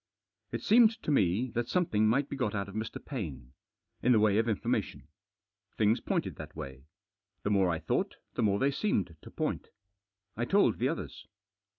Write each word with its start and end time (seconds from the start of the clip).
It 0.51 0.63
seemed 0.63 0.99
to 1.03 1.11
me 1.11 1.51
that 1.53 1.69
something 1.69 2.07
might 2.07 2.27
be 2.27 2.35
got 2.35 2.55
out 2.55 2.67
of 2.67 2.73
Mr. 2.73 2.97
Paine. 3.05 3.53
In 4.01 4.13
the 4.13 4.19
way 4.19 4.39
of 4.39 4.49
information. 4.49 5.07
Things 5.77 5.99
pointed 6.01 6.37
that 6.37 6.55
way. 6.55 6.85
The 7.43 7.51
more 7.51 7.69
I 7.69 7.77
thought, 7.77 8.15
the 8.33 8.41
more 8.41 8.57
they 8.57 8.71
seemed 8.71 9.15
to 9.21 9.29
point. 9.29 9.67
I 10.35 10.45
told 10.45 10.79
the 10.79 10.87
others. 10.89 11.27